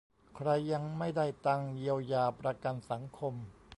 [0.35, 3.33] ใครยังไม่ได้ตังค์ เยียวยา ประกันสังคม